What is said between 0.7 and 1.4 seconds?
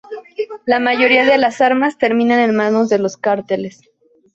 mayoría de